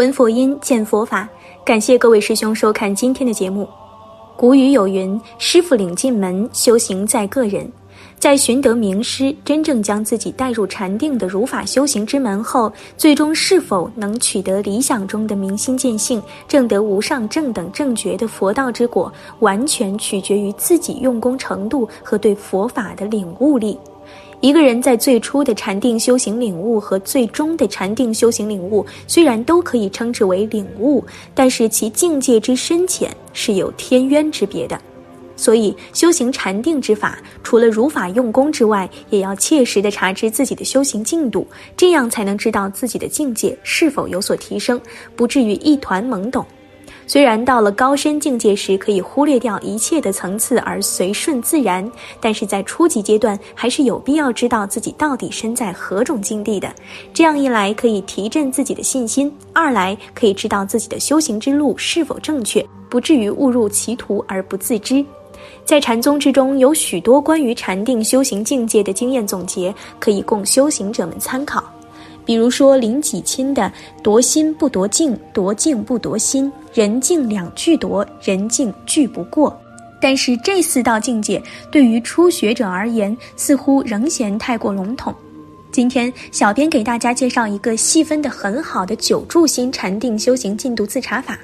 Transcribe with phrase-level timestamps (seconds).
[0.00, 1.28] 闻佛音，见佛法。
[1.62, 3.68] 感谢各位师兄收看今天的节目。
[4.34, 7.70] 古语有云：“师傅领进门，修行在个人。”
[8.18, 23.78] 在寻得名师，真正将自己带入禅定的如法修行之门后，最终是否能取得理想中的明心见性、证得无上正等正觉的佛道之果，完全取决于自己用功程度和对佛法的领悟力。
[24.40, 31.04] 一个人在最初的禅定修行领悟和最终的禅定修行领悟，虽然都可以称之为领悟，
[31.34, 34.80] 但是其境界之深浅是有天渊之别的。
[35.36, 41.46] 所以，修行禅定之法，除了如法用功之外，也要切实的查知自己的修行进度，
[41.76, 44.80] 这样才能知道自己的境界是否有所提升，
[45.16, 46.44] 不至于一团懵懂。
[47.10, 51.90] 虽然到了高深境界时可以忽略掉一切的层次而随顺自然，
[52.20, 56.72] 但是在初级阶段还是有必要知道自己到底身在何种境地的。
[57.12, 65.04] 这样一来可以提振自己的信心，二来可以知道自己的修行之路是否正确，不至于误入歧途而不自知。
[65.64, 71.64] 在禅宗之中有许多关于禅定修行境界的经验总结，可以供修行者们参考。
[72.30, 73.72] 比如说林己钦的
[74.04, 79.60] “夺心不夺境，夺境不夺心，人境两俱夺，人境俱不过”，
[80.00, 81.42] 但是这四道境界
[81.72, 85.12] 对于初学者而言，似乎仍嫌太过笼统。
[85.72, 91.36] 今天，小编给大家介绍一个细分的很好的九住心禅定修行进度自查法。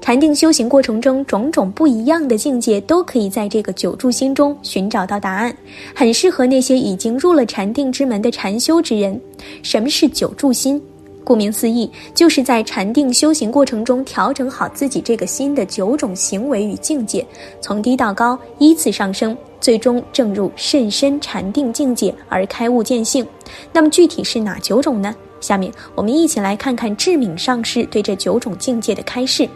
[0.00, 5.56] 禅定修行过程中，种种不一样的境界都可以在这个九住心中寻找到答案，
[5.94, 9.20] 很适合那些已经入了禅定之门的禅修之人。
[9.62, 10.80] 什么是九住心？
[11.24, 17.26] 顾名思义，就是在禅定修行过程中调整好自己这个心的九种行为与境界，
[17.60, 23.26] 从低到高依次上升，最终正入甚深禅定境界而开悟见性。
[23.72, 25.12] 那么具体是哪九种呢？
[25.40, 29.48] 下面我们一起来看看智敏上师对这九种境界的开示。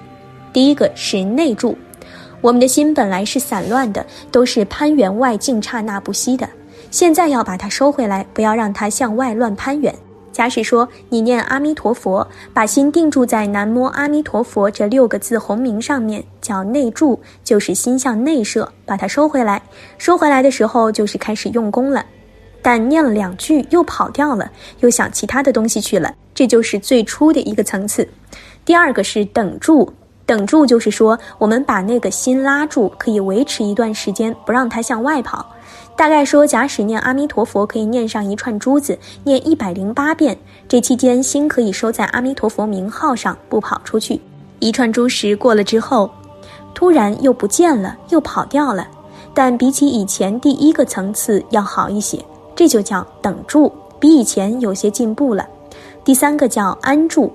[0.53, 1.77] 第一个是内住，
[2.41, 6.49] 我们的心本来是散乱的，都是攀缘外境刹那不息的。
[6.91, 9.95] 现在要把它收回来，不要让它向外乱攀缘。
[10.33, 19.61] 假使说你念阿弥陀佛，把心定住在南无阿弥陀佛这六个字红名上面，叫内住，就是心向内摄，把它收回来。
[19.99, 22.05] 收回来的时候，就是开始用功了。
[22.63, 24.51] 但念了两句又跑掉了，
[24.81, 28.09] 又想其他的东西去了，这就是最初的一个层次。
[28.65, 29.93] 第二个是等住。
[30.27, 35.45] 等住就是说，我们把那个心拉住，可以维持一段时间，不让它向外跑。
[35.97, 40.39] 大概说，假使念阿弥陀佛，可以念上一串珠子，念一百零八遍。
[40.69, 44.21] 这期间，心可以收在阿弥陀佛名号上，不跑出去。
[44.61, 46.09] 一串珠时过了之后，
[46.75, 48.87] 突然又不见了，又跑掉了。
[49.35, 52.25] 但比起以前第一个层次要好一些，
[52.61, 55.49] 这就叫等住，比以前有些进步了。
[56.05, 57.33] 第三个叫安住。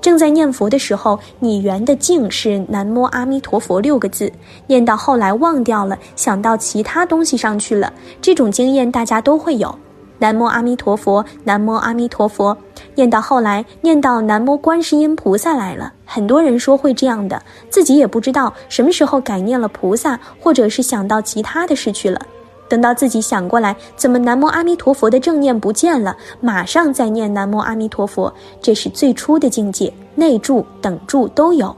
[0.00, 4.32] 正在念佛的时候，你圆的境是南无阿弥陀佛六个字，
[4.68, 7.92] 念到后来忘掉了，想到其他东西上去了。
[8.22, 9.76] 这种经验大家都会有。
[10.20, 12.56] 南无阿弥陀佛，南无阿弥陀佛，
[12.94, 15.92] 念到后来念到南无观世音菩萨来了。
[16.04, 22.20] 很多人说会这样的，自己也不知道什么时候改念了菩萨，或者是想到其他的事去了。
[22.68, 26.16] 等到自己想过来，怎么南无阿弥陀佛的正念不见了？
[26.40, 31.74] 马上再念南无阿弥陀佛，这是最初的境界，内住、等住都有。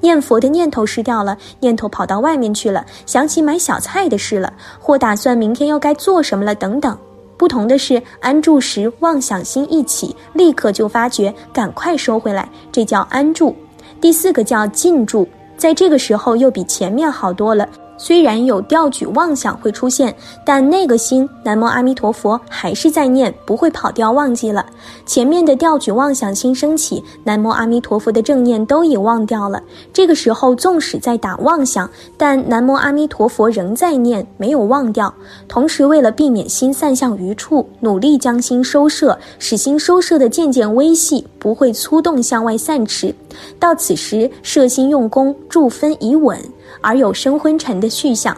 [0.00, 6.98] 念佛的念头失掉了，念头跑到外面去了，想起买小菜的事了，或打算明天又该做什么了等等。
[7.36, 13.54] 不同的是，安住时妄想心一起，立刻就发觉，赶快收回来，这叫安住。
[14.00, 17.68] 第四个叫静住，在这个时候又比前面好多了。
[17.96, 20.14] 虽然有调举妄想会出现，
[20.44, 24.66] 但那个心南无阿弥陀佛还是在念，不会跑掉忘记了。
[25.06, 29.62] 前面的调举妄想心升起，南无阿弥陀佛的正念都已忘掉了。
[29.92, 35.14] 这个时候纵使在打妄想，但南无阿弥陀佛仍在念，没有忘掉。
[35.46, 43.12] 同时为了避免心散向余处，努力将心收摄，使心收摄的渐渐微细，不会粗动向外散驰。
[43.58, 46.38] 到此时摄心用功，助分已稳。
[46.80, 48.36] 而有生昏沉的去向。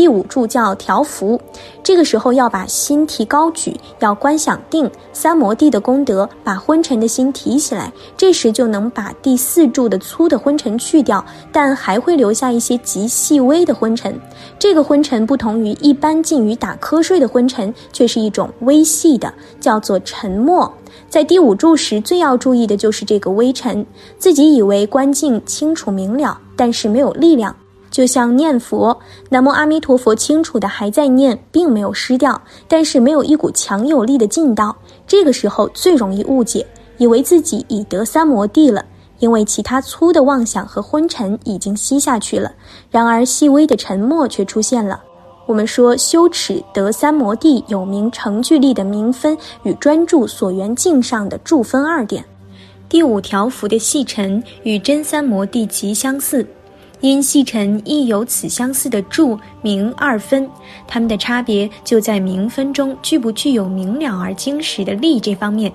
[0.00, 1.38] 第五柱叫调伏，
[1.82, 14.18] 这个时候要把心提高举，要观想定三摩地的功德，把昏沉的心提起来，这时就能把第四柱的粗的昏沉去掉，但还会留下一些极细微的昏沉。
[14.58, 19.30] 这个昏沉不同于一般近于打瞌睡的昏沉，却是一种微细的，
[19.60, 20.72] 叫做沉默。
[21.10, 23.84] 在第五柱时，最要注意的就是这个微沉，
[24.18, 27.54] 自己以为观境清楚明了，但是没有力量。
[27.90, 28.96] 就像念佛，
[29.28, 34.76] 南无阿弥陀佛，清楚的还在念，并没有失掉，但是没有一股强有力的劲道。
[35.06, 36.64] 这个时候最容易误解，
[36.98, 38.84] 以为自己已得三摩地了，
[39.18, 42.52] 因为其他粗的妄想和昏沉已经吸下去了，
[42.90, 45.02] 然而细微的沉默却出现了。
[45.46, 52.24] 我们说，修耻得三摩地，有名成聚力的名分与专注所缘境上的住分二点。
[52.88, 56.46] 第五条符的细沉与真三摩地极相似。
[57.00, 60.48] 因细尘亦有此相似的住明二分，
[60.86, 65.72] 它们的差别就在明分中具不具有明了而精实的力这方面。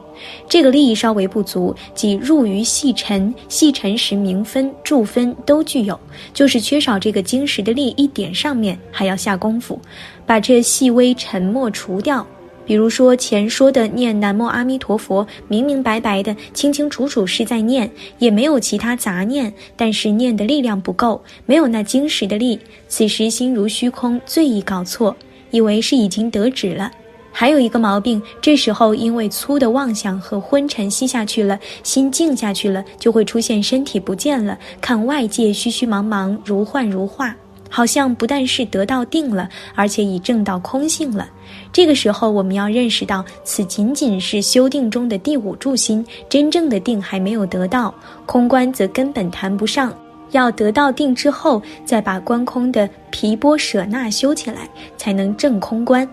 [0.47, 5.99] 这个力稍微不足，即入于细尘，细尘时明分、住分都具有，
[6.33, 9.79] 就是缺少这个精实的力一点上面还要下功夫，
[10.25, 12.25] 把这细微沉默除掉。
[12.65, 17.89] 比如说前说的念南无阿弥陀佛，明明白白的、清清楚楚是在念，
[18.19, 25.15] 也没有其他杂念，但是念的力量不够，没有那精实的力，此时心如虚空，最易搞错，
[25.51, 26.91] 以为是已经得止了。
[27.31, 37.35] 还有一个毛病，这时候因为粗的妄想和昏沉吸下去了，心静下去了，就会出现身体不见了，看外界虚虚茫茫，如幻如化。
[37.69, 41.27] 好像不但是得到定了，而且已证到空性了。
[41.71, 47.93] 这个时候，我们要认识到，此仅仅是修定中的第五柱心，真正的定还没有得到。
[48.25, 49.93] 空观则根本谈不上，
[50.31, 56.07] 要得到定之后，再把观空的皮波舍那修起来，才能正空观。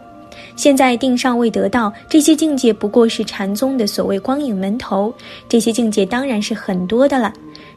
[0.56, 5.12] 现在定尚未得到，这些境界不过是禅宗的所谓光影门头。
[5.48, 7.32] 这些境界当然是很多的了。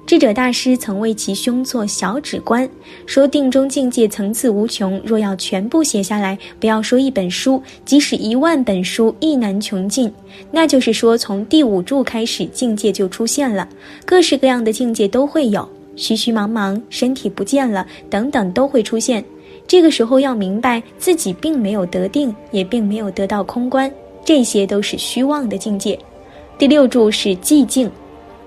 [0.06, 2.70] 智者大师曾为其兄做小指观，
[3.08, 10.12] 说定中境界层次无穷，若要全部写下来，不要说一本书，即使一万本书亦难穷尽。
[10.52, 13.68] 那就是说，从第五柱开始，境界就出现了，
[14.06, 19.26] 各式各样的境界都会有，虚虚茫茫，身体不见了，等等都会出现。
[19.66, 23.92] 这个时候要明白，自己并没有得定，也并没有得到空观，
[24.24, 25.98] 这些都是虚妄的境界。
[26.60, 27.90] 第六柱是寂静。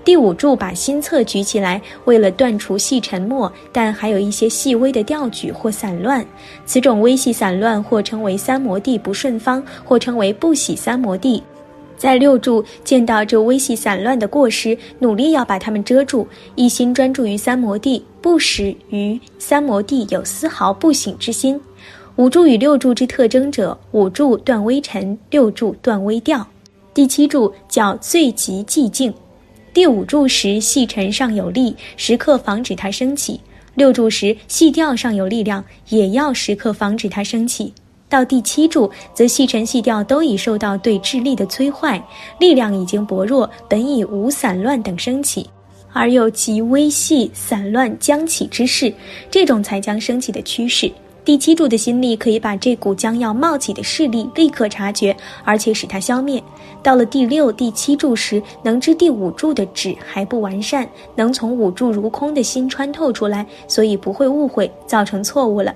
[0.09, 6.25] 第五柱把心侧举起来，为了断除细沉默，但还有一些细微的调举或散乱。
[6.65, 11.43] 此种微细散乱，或称为三摩地不顺方，或称为不喜三摩地。
[11.95, 21.61] 在六柱见到这微细散乱的过失，努力要把它们遮住，一心专注于三摩地，不使于三摩地有丝毫不醒之心。
[22.15, 26.43] 五柱与六柱之特征者：五柱断微尘，六柱断微调。
[26.95, 29.13] 第七柱叫最极寂静。
[29.79, 33.39] 第五柱时，细尘上有力，时刻防止它升起；
[33.75, 37.73] 六柱时，细调上有力量，也要时刻防止它升起。
[38.09, 42.05] 到第七柱，则细尘细调都已受到对智力的摧坏，
[42.41, 45.49] 力量已经薄弱，本已无散乱等升起，
[45.93, 48.93] 而有极微细散乱将起之势，
[49.31, 50.91] 这种才将升起的趋势。
[51.29, 56.41] 第七柱的心力可以把这股将要冒起的势力立刻察觉，而且使它消灭。
[56.81, 65.71] 到了第六、第七柱时，能知第五柱的纸还不完善，能从五柱如空的心穿透出来，所以不会误会，造成错误了。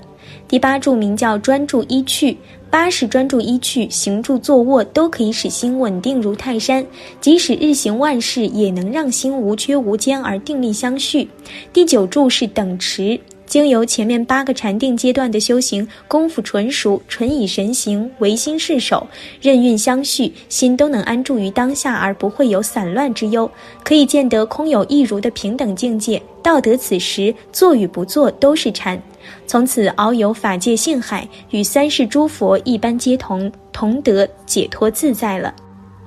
[0.48, 2.36] 第八柱名叫专注依去，
[2.72, 6.84] 八是专注依去，行住坐卧都可以使心稳定如泰山，
[7.22, 11.30] 即使日行万事，也能让心无缺无间而定力相续。
[11.72, 13.20] 第九柱是等持。
[13.54, 19.06] 经由前面八个禅定阶段的修行，功夫纯熟，纯以神行，唯心是手，
[19.40, 23.48] 任运相续，心都能安住于当下，而不会有散乱之忧，
[23.84, 26.20] 可以见得空有一如的平等境界。
[26.42, 29.00] 道得此时，做与不做都是禅，
[29.46, 35.54] 从此遨游法界性海，与三世诸佛一般皆同，同得解脱自在了。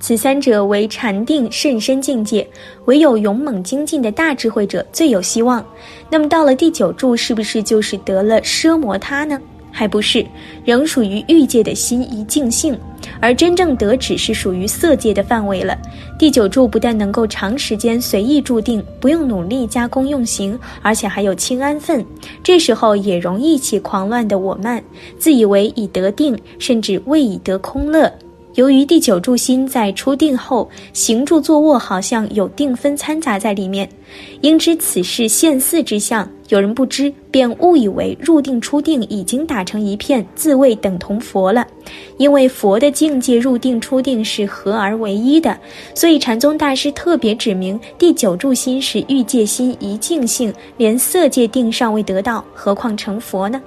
[0.06, 2.48] 此三者为禅定甚深境界，
[2.84, 5.66] 唯有勇猛精进的大智慧者最有希望。
[6.08, 9.36] 那么到了第九柱，是不是就是得了奢摩他呢？
[9.72, 10.24] 还不是，
[10.64, 12.78] 仍属于欲界的心一净性，
[13.18, 15.76] 而真正得只是属于色界的范围了。
[16.16, 22.06] 第九柱不但能够长时间随意注定，不用努力加工用行，而且还有清安分。
[22.44, 24.80] 这时候也容易起狂乱的我慢，
[25.18, 28.08] 自以为已得定，甚至未已得空乐。
[28.56, 33.86] 由于第九柱心在初定后行住坐卧好像有定分掺杂在里面，
[34.40, 36.26] 应知此事现似之相。
[36.48, 41.66] 有人不知，便误以为入定初定已经打成一片，自谓等同佛了。
[42.16, 45.58] 因为佛的境界入定初定是合而为一的，
[45.94, 53.60] 所以禅宗大师特别指明第九柱心是欲界心一净性，连色界定尚未得到，何况成佛呢？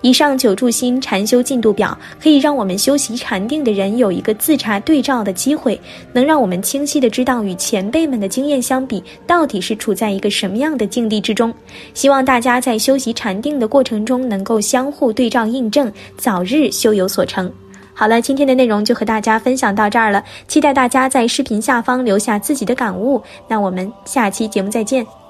[0.00, 5.80] 以上九柱心禅修进度表，可以让我们修习禅定的人有一个自查对照的机会，
[6.12, 11.52] 能让我们清晰的知道与前辈们的经验相比，到底是处在一个什么样的境地之中。
[11.94, 17.52] 希望大家在修习禅定的过程中，能够相互对照印证，早日修有所成。
[17.94, 23.22] 好了，今天的内容就和大家分享到这儿了，期待大家在视频下方留下自己的感悟。
[23.46, 25.21] 那我们下期节目再见。